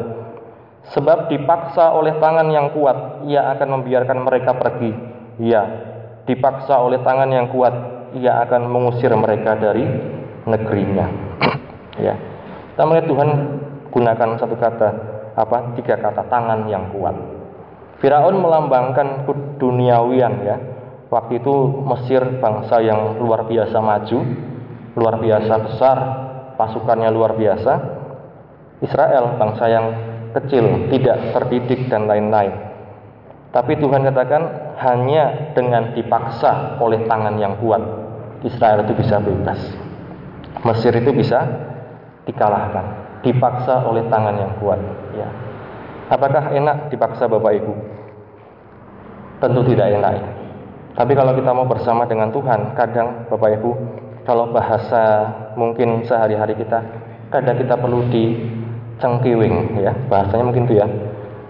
Sebab 0.91 1.31
dipaksa 1.31 1.95
oleh 1.95 2.17
tangan 2.19 2.51
yang 2.51 2.75
kuat, 2.75 3.23
ia 3.23 3.47
akan 3.55 3.79
membiarkan 3.79 4.25
mereka 4.25 4.57
pergi. 4.57 4.91
Ya, 5.39 5.63
dipaksa 6.27 6.81
oleh 6.81 6.99
tangan 7.05 7.29
yang 7.29 7.47
kuat, 7.53 7.96
ia 8.15 8.43
akan 8.47 8.71
mengusir 8.71 9.11
mereka 9.17 9.57
dari 9.59 9.83
negerinya. 10.47 11.07
ya. 12.05 12.15
Kita 12.73 12.83
melihat 12.85 13.07
Tuhan 13.09 13.29
gunakan 13.89 14.29
satu 14.37 14.55
kata, 14.55 14.89
apa? 15.33 15.75
Tiga 15.75 15.97
kata 15.97 16.29
tangan 16.29 16.69
yang 16.69 16.93
kuat. 16.93 17.15
Firaun 17.97 18.37
melambangkan 18.37 19.25
duniawian 19.57 20.33
ya. 20.45 20.57
Waktu 21.07 21.39
itu 21.39 21.55
Mesir 21.87 22.21
bangsa 22.43 22.83
yang 22.83 23.17
luar 23.23 23.47
biasa 23.47 23.79
maju, 23.79 24.19
luar 24.93 25.15
biasa 25.23 25.53
besar, 25.65 25.97
pasukannya 26.59 27.09
luar 27.09 27.33
biasa. 27.33 27.73
Israel 28.83 29.39
bangsa 29.41 29.65
yang 29.71 29.85
kecil, 30.37 30.91
tidak 30.93 31.33
terdidik 31.33 31.89
dan 31.89 32.05
lain-lain. 32.05 32.66
Tapi 33.57 33.73
Tuhan 33.81 34.05
katakan 34.05 34.43
hanya 34.85 35.49
dengan 35.57 35.97
dipaksa 35.97 36.77
oleh 36.77 37.09
tangan 37.09 37.41
yang 37.41 37.57
kuat 37.57 37.81
Israel 38.45 38.85
itu 38.85 38.93
bisa 38.93 39.17
bebas. 39.17 39.57
Mesir 40.61 40.93
itu 40.93 41.09
bisa 41.09 41.41
dikalahkan, 42.29 42.85
dipaksa 43.25 43.81
oleh 43.81 44.05
tangan 44.13 44.37
yang 44.37 44.53
kuat. 44.61 44.77
Ya. 45.17 45.25
Apakah 46.13 46.53
enak 46.53 46.93
dipaksa 46.93 47.25
Bapak 47.25 47.57
Ibu? 47.57 47.73
Tentu 49.41 49.61
tidak 49.73 49.89
enak 49.89 50.13
ya. 50.21 50.29
Tapi 50.93 51.17
kalau 51.17 51.33
kita 51.33 51.49
mau 51.49 51.65
bersama 51.65 52.05
dengan 52.05 52.29
Tuhan, 52.29 52.77
kadang 52.77 53.25
Bapak 53.25 53.57
Ibu 53.57 53.71
kalau 54.27 54.53
bahasa 54.53 55.33
mungkin 55.57 56.03
sehari-hari 56.03 56.53
kita 56.59 56.83
kadang 57.31 57.55
kita 57.55 57.79
perlu 57.79 58.03
dicengkiwing 58.11 59.79
ya 59.79 59.95
bahasanya 60.11 60.43
mungkin 60.51 60.67
itu 60.67 60.83
ya 60.83 60.87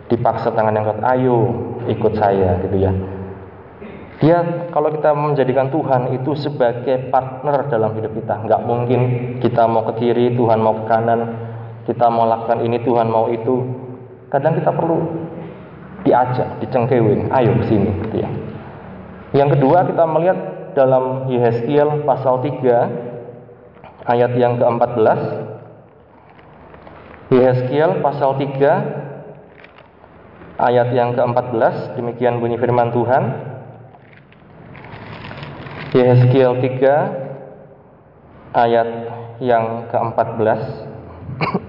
dipaksa 0.08 0.52
tangan 0.56 0.76
yang 0.76 0.88
kuat 0.88 1.04
ayo 1.18 1.38
ikut 1.88 2.14
saya 2.16 2.60
gitu 2.64 2.78
ya. 2.80 2.92
Dia 4.18 4.38
kalau 4.74 4.90
kita 4.90 5.14
menjadikan 5.14 5.70
Tuhan 5.70 6.18
itu 6.18 6.34
sebagai 6.34 7.14
partner 7.14 7.70
dalam 7.70 7.94
hidup 7.94 8.18
kita. 8.18 8.50
Nggak 8.50 8.62
mungkin 8.66 9.02
kita 9.44 9.70
mau 9.70 9.86
ke 9.94 10.02
kiri 10.02 10.34
Tuhan 10.34 10.58
mau 10.58 10.74
ke 10.74 10.86
kanan 10.90 11.22
kita 11.88 12.12
mau 12.12 12.28
lakukan 12.28 12.60
ini 12.68 12.84
Tuhan 12.84 13.08
mau 13.08 13.32
itu. 13.32 13.64
Kadang 14.28 14.60
kita 14.60 14.76
perlu 14.76 15.08
diajak 16.04 16.60
dicengkewing 16.60 17.32
ayo 17.32 17.56
ke 17.64 17.66
sini 17.72 17.90
gitu 18.04 18.28
ya. 18.28 18.30
Yang 19.32 19.60
kedua 19.60 19.88
kita 19.88 20.04
melihat 20.04 20.38
dalam 20.76 21.32
Yehezkiel 21.32 22.04
pasal 22.04 22.44
3 22.44 24.08
ayat 24.08 24.32
yang 24.36 24.60
ke-14 24.60 25.20
Yehezkiel 27.32 28.04
pasal 28.04 28.36
3 28.40 29.07
ayat 30.58 30.90
yang 30.94 31.14
ke-14 31.14 31.96
demikian 31.98 32.42
bunyi 32.42 32.58
firman 32.58 32.90
Tuhan. 32.94 33.24
Yehezkiel 35.96 36.60
3 36.60 38.58
ayat 38.58 38.90
yang 39.40 39.88
ke-14 39.90 40.62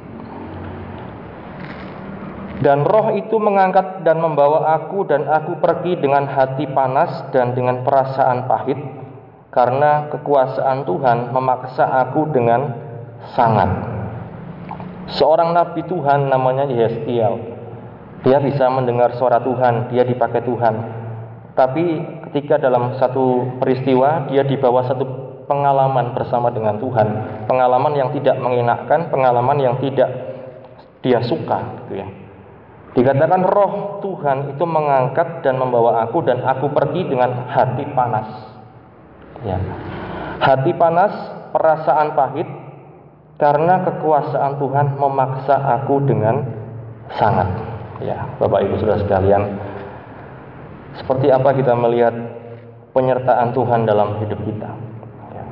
Dan 2.64 2.82
roh 2.82 3.14
itu 3.14 3.38
mengangkat 3.38 4.02
dan 4.02 4.18
membawa 4.18 4.74
aku 4.74 5.06
dan 5.06 5.30
aku 5.30 5.62
pergi 5.62 5.94
dengan 6.02 6.26
hati 6.26 6.66
panas 6.66 7.30
dan 7.30 7.54
dengan 7.54 7.86
perasaan 7.86 8.50
pahit 8.50 8.82
karena 9.54 10.10
kekuasaan 10.10 10.82
Tuhan 10.82 11.30
memaksa 11.30 11.86
aku 11.86 12.26
dengan 12.34 12.74
sangat. 13.38 13.70
Seorang 15.14 15.56
nabi 15.56 15.86
Tuhan 15.88 16.28
namanya 16.28 16.66
Yeskiel. 16.68 17.47
Dia 18.26 18.42
bisa 18.42 18.66
mendengar 18.70 19.14
suara 19.14 19.38
Tuhan, 19.38 19.94
dia 19.94 20.02
dipakai 20.02 20.42
Tuhan. 20.42 20.74
Tapi 21.54 21.84
ketika 22.30 22.58
dalam 22.58 22.94
satu 22.98 23.58
peristiwa 23.58 24.30
dia 24.30 24.46
dibawa 24.46 24.86
satu 24.86 25.04
pengalaman 25.46 26.14
bersama 26.14 26.50
dengan 26.54 26.78
Tuhan, 26.78 27.08
pengalaman 27.50 27.94
yang 27.98 28.10
tidak 28.14 28.38
mengenakkan, 28.38 29.10
pengalaman 29.10 29.58
yang 29.58 29.74
tidak 29.82 30.10
dia 31.02 31.22
suka 31.24 31.58
gitu 31.84 32.04
ya. 32.04 32.08
Dikatakan 32.98 33.42
roh 33.46 34.02
Tuhan 34.02 34.54
itu 34.54 34.64
mengangkat 34.66 35.46
dan 35.46 35.54
membawa 35.60 36.02
aku 36.02 36.24
dan 36.26 36.42
aku 36.42 36.72
pergi 36.74 37.06
dengan 37.06 37.46
hati 37.46 37.84
panas. 37.94 38.28
Ya. 39.46 39.58
Hati 40.42 40.74
panas, 40.74 41.12
perasaan 41.54 42.18
pahit 42.18 42.48
karena 43.38 43.86
kekuasaan 43.86 44.58
Tuhan 44.58 44.86
memaksa 44.98 45.56
aku 45.78 46.02
dengan 46.02 46.42
sangat. 47.14 47.67
Ya, 47.98 48.30
Bapak 48.38 48.62
Ibu 48.62 48.78
Saudara 48.78 49.02
sekalian, 49.02 49.58
seperti 51.02 51.34
apa 51.34 51.50
kita 51.50 51.74
melihat 51.74 52.14
penyertaan 52.94 53.50
Tuhan 53.50 53.90
dalam 53.90 54.22
hidup 54.22 54.38
kita? 54.46 54.70
Ya. 55.34 55.44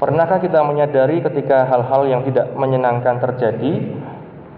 Pernahkah 0.00 0.40
kita 0.40 0.64
menyadari 0.64 1.20
ketika 1.20 1.68
hal-hal 1.68 2.08
yang 2.08 2.24
tidak 2.24 2.48
menyenangkan 2.56 3.20
terjadi, 3.20 3.92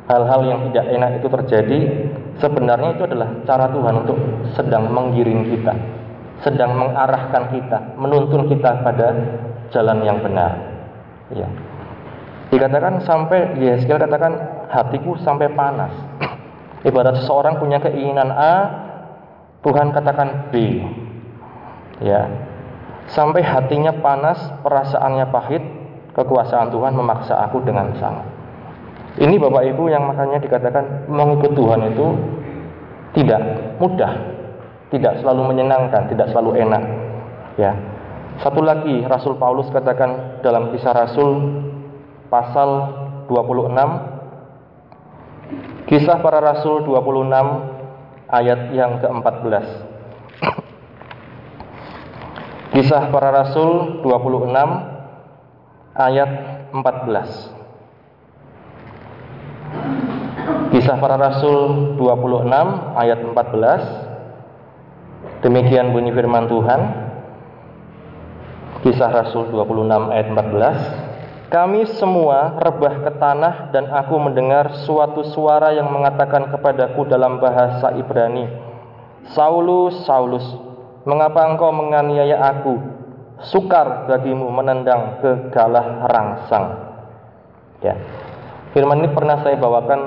hal-hal 0.07 0.41
yang 0.47 0.61
tidak 0.71 0.85
enak 0.95 1.11
itu 1.19 1.27
terjadi, 1.27 1.79
sebenarnya 2.39 2.95
itu 2.95 3.03
adalah 3.03 3.29
cara 3.43 3.67
Tuhan 3.67 3.95
untuk 4.07 4.19
sedang 4.55 4.95
menggiring 4.95 5.43
kita, 5.59 5.75
sedang 6.47 6.79
mengarahkan 6.79 7.51
kita, 7.51 7.79
menuntun 7.99 8.47
kita 8.47 8.79
pada 8.87 9.11
jalan 9.75 10.07
yang 10.07 10.23
benar. 10.23 10.55
Ya. 11.35 11.51
Dikatakan 12.55 13.03
sampai 13.03 13.59
Yeskiel 13.59 13.99
katakan 13.99 14.39
hatiku 14.71 15.19
sampai 15.19 15.51
panas. 15.51 15.91
Ibarat 16.85 17.25
seseorang 17.25 17.57
punya 17.57 17.81
keinginan 17.81 18.29
A, 18.29 18.55
Tuhan 19.65 19.97
katakan 19.97 20.53
B. 20.53 20.85
Ya. 22.05 22.29
Sampai 23.09 23.41
hatinya 23.41 23.93
panas, 24.05 24.37
perasaannya 24.61 25.27
pahit, 25.33 25.65
kekuasaan 26.13 26.69
Tuhan 26.69 26.93
memaksa 26.93 27.41
aku 27.49 27.65
dengan 27.65 27.93
sangat. 27.97 28.29
Ini 29.15 29.39
Bapak 29.39 29.65
Ibu 29.65 29.89
yang 29.89 30.11
makanya 30.11 30.43
dikatakan 30.43 31.07
mengikut 31.07 31.55
Tuhan 31.55 31.81
itu 31.95 32.07
tidak 33.15 33.41
mudah, 33.79 34.13
tidak 34.91 35.23
selalu 35.23 35.55
menyenangkan, 35.55 36.11
tidak 36.11 36.35
selalu 36.35 36.61
enak. 36.67 36.83
Ya. 37.57 37.73
Satu 38.43 38.61
lagi 38.61 39.07
Rasul 39.07 39.39
Paulus 39.39 39.71
katakan 39.71 40.43
dalam 40.43 40.75
kisah 40.75 40.91
Rasul 40.91 41.63
pasal 42.27 42.91
26 43.31 44.14
Kisah 45.85 46.25
para 46.25 46.41
Rasul 46.41 46.89
26 46.89 47.29
ayat 48.31 48.61
yang 48.73 49.01
ke-14 49.05 49.67
Kisah 52.75 53.07
para 53.13 53.31
Rasul 53.31 54.03
26 54.03 54.51
ayat 55.95 56.31
14 56.73 57.53
Kisah 60.75 60.99
para 60.99 61.15
Rasul 61.21 61.95
26 62.01 62.51
ayat 62.99 63.21
14 63.23 64.05
Demikian 65.45 65.93
bunyi 65.93 66.09
firman 66.17 66.49
Tuhan. 66.49 67.05
Kisah 68.81 69.13
Rasul 69.13 69.53
26 69.53 70.09
ayat 70.09 70.33
14 70.33 71.14
Kami 71.53 71.85
semua 72.01 72.57
rebah 72.57 73.05
ke 73.05 73.11
tanah 73.21 73.69
dan 73.71 73.93
aku 73.93 74.17
mendengar 74.17 74.85
suatu 74.89 75.29
suara 75.29 75.77
yang 75.77 75.93
mengatakan 75.93 76.49
kepadaku 76.49 77.05
dalam 77.05 77.37
bahasa 77.37 77.93
Ibrani 77.95 78.49
Saulus, 79.33 80.05
Saulus, 80.05 80.45
mengapa 81.09 81.49
engkau 81.49 81.73
menganiaya 81.73 82.37
aku? 82.53 82.77
Sukar 83.51 84.09
bagimu 84.09 84.47
menendang 84.53 85.21
ke 85.21 85.51
galah 85.51 86.07
rangsang 86.07 86.67
Ya, 87.83 87.99
Firman 88.73 89.05
ini 89.05 89.11
pernah 89.13 89.39
saya 89.45 89.61
bawakan 89.61 90.01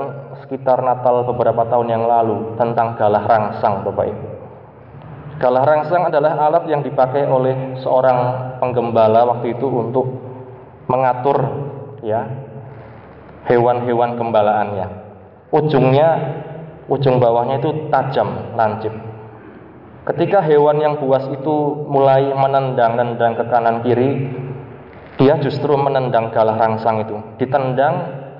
sekitar 0.44 0.82
Natal 0.82 1.24
beberapa 1.24 1.64
tahun 1.72 1.88
yang 1.88 2.04
lalu 2.04 2.56
tentang 2.58 3.00
galah 3.00 3.24
rangsang 3.24 3.86
Bapak 3.86 4.06
Ibu. 4.12 4.28
Galah 5.38 5.64
rangsang 5.64 6.10
adalah 6.10 6.36
alat 6.36 6.66
yang 6.66 6.82
dipakai 6.82 7.30
oleh 7.30 7.78
seorang 7.86 8.18
penggembala 8.58 9.24
waktu 9.24 9.54
itu 9.54 9.70
untuk 9.70 10.27
mengatur 10.88 11.38
ya 12.04 12.28
hewan-hewan 13.48 14.20
gembalaannya. 14.20 14.88
Ujungnya 15.52 16.10
ujung 16.92 17.20
bawahnya 17.20 17.64
itu 17.64 17.92
tajam, 17.92 18.56
lancip. 18.56 18.92
Ketika 20.08 20.40
hewan 20.40 20.80
yang 20.80 21.04
buas 21.04 21.28
itu 21.28 21.56
mulai 21.92 22.32
menendang-nendang 22.32 23.36
ke 23.36 23.44
kanan 23.52 23.84
kiri, 23.84 24.32
dia 25.20 25.36
justru 25.44 25.76
menendang 25.76 26.32
galah 26.32 26.56
rangsang 26.56 27.04
itu. 27.04 27.20
Ditendang 27.36 27.96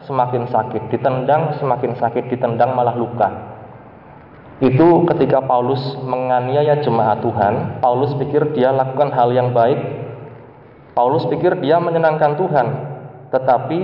semakin 0.08 0.48
sakit, 0.48 0.88
ditendang 0.88 1.60
semakin 1.60 2.00
sakit, 2.00 2.32
ditendang 2.32 2.72
malah 2.72 2.96
luka. 2.96 3.30
Itu 4.64 5.06
ketika 5.12 5.44
Paulus 5.44 6.00
menganiaya 6.02 6.82
jemaat 6.82 7.22
Tuhan, 7.22 7.84
Paulus 7.84 8.16
pikir 8.18 8.56
dia 8.56 8.72
lakukan 8.72 9.12
hal 9.12 9.30
yang 9.36 9.52
baik. 9.52 10.07
Paulus 10.98 11.30
pikir 11.30 11.62
dia 11.62 11.78
menyenangkan 11.78 12.34
Tuhan, 12.42 12.68
tetapi 13.30 13.80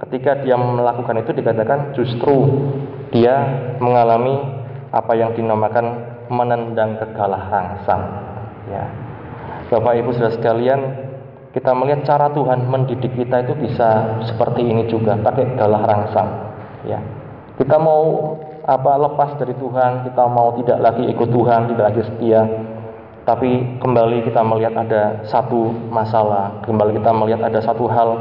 ketika 0.00 0.40
dia 0.40 0.56
melakukan 0.56 1.20
itu 1.20 1.36
dikatakan 1.36 1.92
justru 1.92 2.64
dia 3.12 3.36
mengalami 3.84 4.40
apa 4.88 5.12
yang 5.12 5.36
dinamakan 5.36 6.16
menendang 6.32 6.96
kegalah 6.96 7.52
rangsang. 7.52 8.02
Ya. 8.72 8.88
Bapak 9.68 9.92
Ibu 10.00 10.16
Saudara 10.16 10.32
sekalian, 10.32 10.80
kita 11.54 11.70
melihat 11.70 12.02
cara 12.02 12.32
Tuhan 12.32 12.66
mendidik 12.66 13.12
kita 13.12 13.46
itu 13.46 13.54
bisa 13.60 14.18
seperti 14.26 14.66
ini 14.66 14.90
juga 14.90 15.14
pakai 15.20 15.54
galah 15.54 15.86
rangsang 15.86 16.28
ya 16.82 16.98
kita 17.54 17.78
mau 17.78 18.34
apa 18.66 18.98
lepas 18.98 19.38
dari 19.38 19.54
Tuhan 19.54 20.02
kita 20.10 20.24
mau 20.26 20.58
tidak 20.58 20.78
lagi 20.82 21.06
ikut 21.14 21.28
Tuhan 21.30 21.70
tidak 21.70 21.84
lagi 21.94 22.02
setia 22.10 22.42
tapi 23.24 23.80
kembali 23.80 24.24
kita 24.28 24.44
melihat 24.44 24.76
ada 24.76 25.24
satu 25.28 25.72
masalah 25.88 26.60
kembali 26.64 27.00
kita 27.00 27.10
melihat 27.12 27.40
ada 27.48 27.60
satu 27.64 27.88
hal 27.88 28.20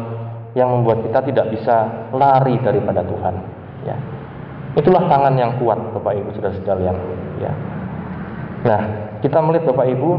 yang 0.55 0.71
membuat 0.71 1.03
kita 1.03 1.19
tidak 1.27 1.45
bisa 1.51 2.07
lari 2.15 2.55
daripada 2.63 3.03
Tuhan 3.03 3.35
ya 3.83 3.97
itulah 4.79 5.05
tangan 5.11 5.35
yang 5.35 5.59
kuat 5.59 5.79
Bapak 5.91 6.13
Ibu 6.17 6.29
sudah 6.39 6.51
sekalian 6.55 6.95
ya 7.43 7.51
nah 8.63 8.81
kita 9.19 9.43
melihat 9.43 9.75
Bapak 9.75 9.87
Ibu 9.91 10.09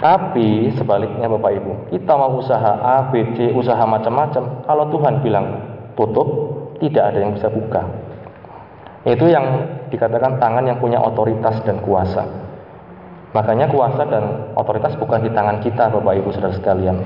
Tapi 0.00 0.72
sebaliknya 0.76 1.28
Bapak 1.28 1.52
Ibu, 1.60 1.72
kita 1.92 2.12
mau 2.16 2.40
usaha 2.40 2.80
A, 2.80 3.08
B, 3.12 3.36
C, 3.36 3.52
usaha 3.52 3.80
macam-macam. 3.84 4.64
Kalau 4.64 4.84
Tuhan 4.92 5.14
bilang 5.20 5.46
tutup, 5.94 6.28
tidak 6.80 7.12
ada 7.12 7.18
yang 7.24 7.32
bisa 7.36 7.48
buka. 7.52 7.82
Itu 9.04 9.28
yang 9.28 9.44
dikatakan 9.92 10.40
tangan 10.40 10.64
yang 10.64 10.80
punya 10.80 10.96
otoritas 11.00 11.60
dan 11.68 11.80
kuasa. 11.84 12.24
Makanya 13.36 13.68
kuasa 13.68 14.02
dan 14.08 14.54
otoritas 14.56 14.96
bukan 14.96 15.20
di 15.20 15.30
tangan 15.32 15.60
kita 15.60 15.92
Bapak 15.92 16.14
Ibu 16.24 16.28
Saudara 16.32 16.56
sekalian. 16.56 16.96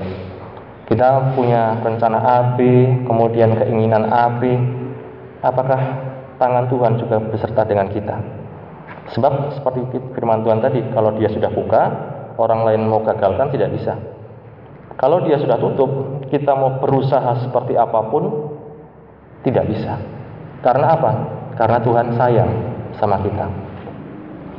Kita 0.87 1.35
punya 1.37 1.77
rencana 1.85 2.17
A, 2.17 2.37
B, 2.57 2.59
kemudian 3.05 3.53
keinginan 3.53 4.09
A, 4.09 4.41
B. 4.41 4.47
Apakah 5.39 5.79
tangan 6.35 6.67
Tuhan 6.67 6.99
juga 6.99 7.17
beserta 7.23 7.63
dengan 7.63 7.87
kita? 7.87 8.15
Sebab 9.15 9.57
seperti 9.57 9.87
firman 10.13 10.43
Tuhan 10.45 10.59
tadi, 10.61 10.83
kalau 10.93 11.15
dia 11.15 11.31
sudah 11.31 11.49
buka, 11.49 11.81
orang 12.37 12.67
lain 12.67 12.81
mau 12.85 13.01
gagalkan 13.01 13.49
tidak 13.55 13.73
bisa. 13.73 13.95
Kalau 14.99 15.23
dia 15.23 15.39
sudah 15.39 15.55
tutup, 15.57 16.21
kita 16.27 16.51
mau 16.53 16.77
berusaha 16.77 17.39
seperti 17.41 17.79
apa 17.79 17.99
pun 18.11 18.51
tidak 19.47 19.65
bisa. 19.71 19.95
Karena 20.59 20.93
apa? 20.99 21.11
Karena 21.55 21.79
Tuhan 21.79 22.07
sayang 22.19 22.51
sama 22.99 23.23
kita. 23.23 23.47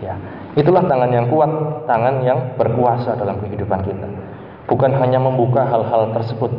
Ya. 0.01 0.17
Itulah 0.57 0.83
tangan 0.89 1.13
yang 1.13 1.29
kuat, 1.29 1.53
tangan 1.85 2.25
yang 2.25 2.57
berkuasa 2.57 3.15
dalam 3.21 3.39
kehidupan 3.45 3.85
kita. 3.85 4.09
Bukan 4.67 4.97
hanya 4.97 5.21
membuka 5.21 5.63
hal-hal 5.69 6.11
tersebut. 6.17 6.51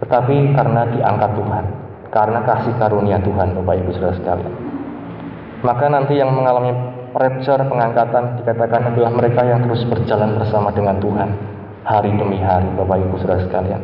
tetapi 0.00 0.56
karena 0.56 0.88
diangkat 0.88 1.30
Tuhan, 1.36 1.64
karena 2.08 2.40
kasih 2.48 2.74
karunia 2.80 3.20
Tuhan, 3.20 3.52
Bapak 3.52 3.74
Ibu 3.84 3.90
Saudara 3.96 4.16
sekalian. 4.16 4.54
Maka 5.58 5.90
nanti 5.90 6.14
yang 6.16 6.32
mengalami 6.32 6.72
rapture 7.12 7.66
pengangkatan 7.66 8.40
dikatakan 8.40 8.94
adalah 8.94 9.10
mereka 9.10 9.42
yang 9.42 9.66
terus 9.66 9.82
berjalan 9.90 10.38
bersama 10.38 10.70
dengan 10.70 10.96
Tuhan 11.02 11.28
hari 11.82 12.14
demi 12.14 12.38
hari 12.40 12.68
Bapak 12.78 12.96
Ibu 13.00 13.16
Saudara 13.20 13.42
sekalian. 13.44 13.82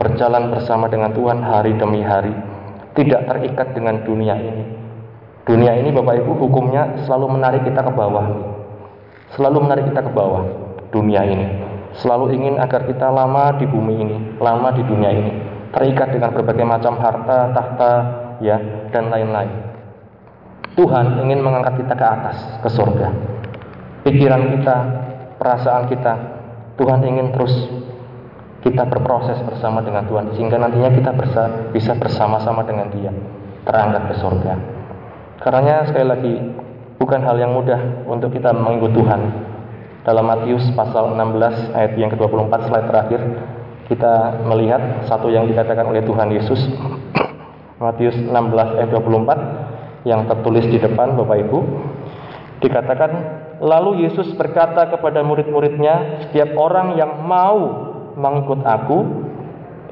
Berjalan 0.00 0.52
bersama 0.52 0.86
dengan 0.86 1.10
Tuhan 1.12 1.40
hari 1.40 1.74
demi 1.76 2.04
hari, 2.04 2.32
tidak 2.94 3.26
terikat 3.26 3.74
dengan 3.74 4.02
dunia 4.06 4.34
ini. 4.38 4.64
Dunia 5.44 5.76
ini 5.76 5.92
Bapak 5.92 6.24
Ibu 6.24 6.40
hukumnya 6.40 7.04
selalu 7.04 7.36
menarik 7.36 7.62
kita 7.68 7.84
ke 7.84 7.92
bawah. 7.92 8.26
Selalu 9.36 9.58
menarik 9.66 9.84
kita 9.92 10.00
ke 10.00 10.10
bawah 10.14 10.46
dunia 10.94 11.26
ini. 11.26 11.46
Selalu 12.00 12.34
ingin 12.34 12.54
agar 12.58 12.86
kita 12.86 13.06
lama 13.10 13.54
di 13.58 13.66
bumi 13.70 13.94
ini, 13.98 14.16
lama 14.42 14.74
di 14.74 14.82
dunia 14.82 15.10
ini, 15.14 15.32
terikat 15.70 16.10
dengan 16.14 16.34
berbagai 16.34 16.66
macam 16.66 16.98
harta, 16.98 17.54
tahta, 17.54 17.92
ya, 18.42 18.58
dan 18.90 19.10
lain-lain. 19.10 19.52
Tuhan 20.74 21.22
ingin 21.22 21.38
mengangkat 21.38 21.86
kita 21.86 21.94
ke 21.94 22.06
atas, 22.06 22.38
ke 22.62 22.68
surga. 22.70 23.08
Pikiran 24.02 24.42
kita, 24.58 24.76
perasaan 25.38 25.86
kita, 25.86 26.14
Tuhan 26.74 27.00
ingin 27.06 27.30
terus 27.30 27.54
kita 28.64 28.88
berproses 28.88 29.36
bersama 29.44 29.84
dengan 29.84 30.08
Tuhan 30.08 30.32
sehingga 30.32 30.56
nantinya 30.56 30.88
kita 30.96 31.12
bersa, 31.12 31.68
bisa 31.68 31.92
bersama-sama 32.00 32.64
dengan 32.64 32.88
Dia 32.96 33.12
terangkat 33.68 34.02
ke 34.08 34.14
surga. 34.24 34.54
Karena 35.44 35.84
sekali 35.84 36.06
lagi 36.08 36.34
bukan 36.96 37.20
hal 37.20 37.36
yang 37.36 37.52
mudah 37.52 38.08
untuk 38.08 38.32
kita 38.32 38.56
mengikut 38.56 38.96
Tuhan. 38.96 39.20
Dalam 40.04 40.24
Matius 40.24 40.64
pasal 40.76 41.16
16 41.16 41.76
ayat 41.76 41.92
yang 41.96 42.12
ke-24 42.12 42.52
slide 42.68 42.88
terakhir 42.92 43.20
kita 43.88 44.44
melihat 44.48 45.04
satu 45.08 45.28
yang 45.32 45.48
dikatakan 45.48 45.84
oleh 45.84 46.04
Tuhan 46.04 46.28
Yesus 46.28 46.60
Matius 47.84 48.16
16 48.16 48.32
ayat 48.80 48.88
24 48.92 50.08
yang 50.08 50.28
tertulis 50.28 50.64
di 50.68 50.76
depan 50.76 51.16
Bapak 51.16 51.36
Ibu 51.48 51.58
dikatakan 52.60 53.10
lalu 53.64 54.08
Yesus 54.08 54.32
berkata 54.36 54.92
kepada 54.92 55.24
murid-muridnya 55.24 56.28
setiap 56.28 56.52
orang 56.56 57.00
yang 57.00 57.24
mau 57.24 57.93
mengikut 58.14 58.60
aku 58.62 58.98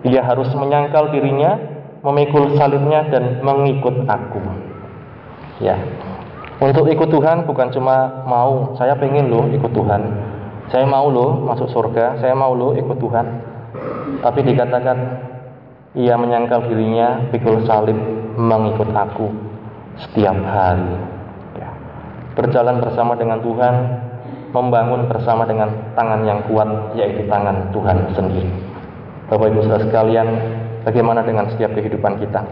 ia 0.03 0.23
harus 0.23 0.51
menyangkal 0.55 1.11
dirinya 1.15 1.59
memikul 2.03 2.55
salibnya 2.59 3.07
dan 3.11 3.43
mengikut 3.43 4.07
aku 4.07 4.41
ya 5.63 5.79
untuk 6.59 6.87
ikut 6.91 7.09
Tuhan 7.11 7.47
bukan 7.47 7.69
cuma 7.75 8.27
mau 8.27 8.75
saya 8.79 8.99
pengen 8.99 9.31
loh 9.31 9.47
ikut 9.51 9.71
Tuhan 9.71 10.03
saya 10.71 10.87
mau 10.87 11.07
loh 11.11 11.43
masuk 11.43 11.71
surga 11.71 12.19
saya 12.19 12.35
mau 12.35 12.55
loh 12.55 12.75
ikut 12.75 12.99
Tuhan 12.99 13.27
tapi 14.23 14.41
dikatakan 14.47 14.97
ia 15.93 16.17
menyangkal 16.17 16.73
dirinya 16.73 17.29
pikul 17.29 17.69
salib 17.69 17.97
mengikut 18.37 18.89
aku 18.97 19.29
setiap 20.01 20.37
hari. 20.41 20.97
Ya. 21.61 21.71
Berjalan 22.33 22.81
bersama 22.81 23.13
dengan 23.19 23.45
Tuhan, 23.45 23.75
membangun 24.53 25.09
bersama 25.09 25.49
dengan 25.49 25.73
tangan 25.97 26.23
yang 26.29 26.45
kuat, 26.47 26.93
yaitu 26.95 27.25
tangan 27.27 27.73
Tuhan 27.73 28.13
sendiri. 28.13 28.53
Bapak 29.33 29.49
Ibu 29.49 29.65
Saudara 29.65 29.85
sekalian, 29.89 30.29
bagaimana 30.85 31.25
dengan 31.25 31.49
setiap 31.49 31.73
kehidupan 31.73 32.21
kita? 32.21 32.45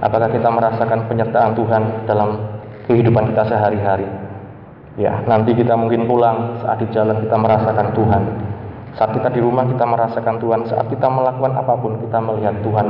Apakah 0.00 0.32
kita 0.32 0.48
merasakan 0.48 1.04
penyertaan 1.04 1.52
Tuhan 1.52 1.82
dalam 2.08 2.40
kehidupan 2.88 3.34
kita 3.34 3.44
sehari-hari? 3.44 4.08
Ya, 4.96 5.20
nanti 5.28 5.54
kita 5.54 5.76
mungkin 5.78 6.08
pulang 6.08 6.58
saat 6.64 6.80
di 6.80 6.88
jalan 6.90 7.22
kita 7.22 7.36
merasakan 7.36 7.94
Tuhan. 7.94 8.22
Saat 8.96 9.14
kita 9.14 9.28
di 9.30 9.40
rumah 9.44 9.68
kita 9.68 9.84
merasakan 9.84 10.42
Tuhan, 10.42 10.60
saat 10.66 10.86
kita 10.90 11.06
melakukan 11.06 11.54
apa 11.54 11.74
pun 11.78 12.02
kita 12.02 12.18
melihat 12.18 12.56
Tuhan 12.66 12.88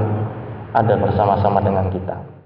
ada 0.72 0.94
bersama-sama 0.96 1.58
dengan 1.60 1.90
kita. 1.92 2.37